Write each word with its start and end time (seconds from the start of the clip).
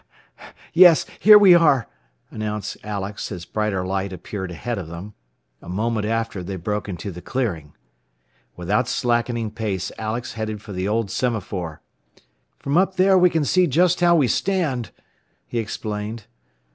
Yes, 0.73 1.05
here 1.19 1.37
we 1.37 1.53
are," 1.53 1.87
announced 2.31 2.75
Alex, 2.83 3.31
as 3.31 3.45
brighter 3.45 3.85
light 3.85 4.11
appeared 4.11 4.49
ahead 4.49 4.79
of 4.79 4.87
them. 4.87 5.13
A 5.61 5.69
moment 5.69 6.07
after 6.07 6.41
they 6.41 6.55
broke 6.55 6.89
into 6.89 7.11
the 7.11 7.21
clearing. 7.21 7.73
Without 8.55 8.87
slackening 8.87 9.51
pace 9.51 9.91
Alex 9.99 10.33
headed 10.33 10.59
for 10.59 10.73
the 10.73 10.87
old 10.87 11.11
semaphore. 11.11 11.83
"From 12.57 12.79
up 12.79 12.95
there 12.95 13.15
we 13.15 13.29
can 13.29 13.45
see 13.45 13.67
just 13.67 13.99
how 13.99 14.15
we 14.15 14.27
stand," 14.27 14.89
he 15.45 15.59
explained. 15.59 16.25